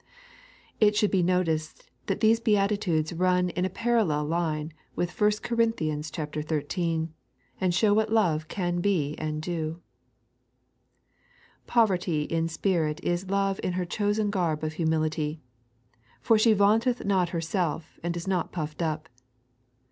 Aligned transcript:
It 0.79 0.95
should 0.95 1.11
be 1.11 1.21
noticed 1.21 1.87
that 2.07 2.21
these 2.21 2.39
Beatitudes 2.39 3.13
run 3.13 3.49
in 3.49 3.65
a 3.65 3.69
parallel 3.69 4.25
line 4.25 4.73
with 4.95 5.11
1 5.11 5.19
Cor. 5.43 5.57
ziii., 5.57 7.09
and 7.61 7.71
show 7.71 7.93
what 7.93 8.11
Love 8.11 8.47
can 8.47 8.79
be 8.81 9.15
and 9.19 9.39
do. 9.43 9.79
Poverty 11.67 12.23
in 12.23 12.47
spirit 12.47 12.99
is 13.03 13.29
Love 13.29 13.59
in 13.61 13.73
her 13.73 13.85
chosen 13.85 14.31
garb 14.31 14.63
of 14.63 14.73
humility, 14.73 15.39
for 16.19 16.35
she 16.39 16.53
vannteth 16.55 17.05
not 17.05 17.29
herself, 17.29 17.99
and 18.01 18.17
is 18.17 18.27
not 18.27 18.51
puffed 18.51 18.81
up. 18.81 19.07